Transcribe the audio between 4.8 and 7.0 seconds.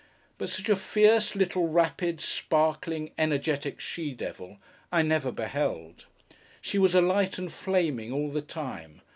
I never beheld. She was